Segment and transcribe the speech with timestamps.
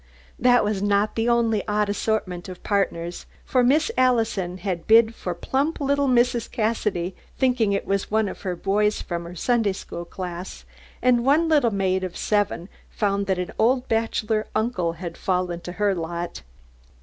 [0.39, 5.35] That was not the only odd assortment of partners, for Miss Allison had bid for
[5.35, 6.49] plump little Mrs.
[6.51, 10.65] Cassidy, thinking it was one of the boys in her Sunday school class;
[11.03, 15.73] and one little maid of seven found that an old bachelor uncle had fallen to
[15.73, 16.41] her lot.